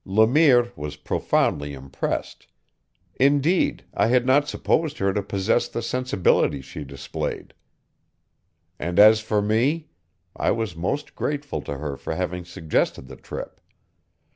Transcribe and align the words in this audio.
Le 0.03 0.25
Mire 0.25 0.73
was 0.75 0.95
profoundly 0.95 1.75
impressed; 1.75 2.47
indeed, 3.17 3.85
I 3.93 4.07
had 4.07 4.25
not 4.25 4.47
supposed 4.47 4.97
her 4.97 5.13
to 5.13 5.21
possess 5.21 5.67
the 5.67 5.83
sensibility 5.83 6.59
she 6.61 6.83
displayed; 6.83 7.53
and 8.79 8.97
as 8.97 9.19
for 9.19 9.43
me, 9.43 9.89
I 10.35 10.49
was 10.49 10.75
most 10.75 11.13
grateful 11.13 11.61
to 11.61 11.77
her 11.77 11.97
for 11.97 12.15
having 12.15 12.45
suggested 12.45 13.09
the 13.09 13.15
trip. 13.15 13.61